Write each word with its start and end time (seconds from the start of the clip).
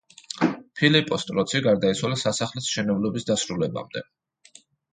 ფილიპო 0.79 1.19
სტროცი 1.23 1.61
გარდაიცვალა 1.67 2.19
სასახლის 2.23 2.71
მშენებლობის 2.73 3.31
დასრულებამდე. 3.31 4.07